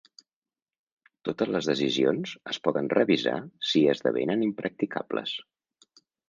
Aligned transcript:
Totes 1.27 1.51
les 1.55 1.67
decisions 1.71 2.33
es 2.53 2.59
poden 2.69 2.89
revisar 2.95 3.35
si 3.73 3.83
esdevenen 3.95 4.47
impracticables. 4.49 5.37